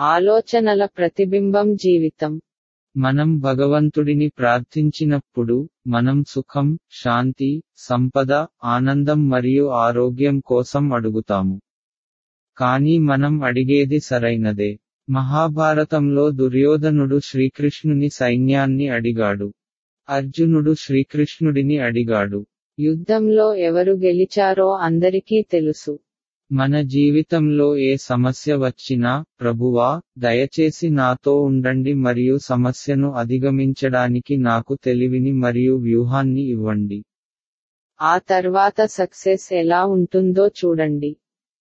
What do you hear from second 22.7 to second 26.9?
యుద్ధంలో ఎవరు గెలిచారో అందరికీ తెలుసు. మన